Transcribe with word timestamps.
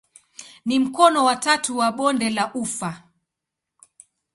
Ni 0.65 0.79
mkono 0.79 1.25
wa 1.25 1.35
tatu 1.35 1.77
wa 1.77 1.91
bonde 1.91 2.29
la 2.29 2.53
ufa. 2.53 3.03